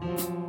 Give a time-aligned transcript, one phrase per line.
[0.00, 0.45] Bye.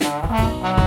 [0.00, 0.83] Bye.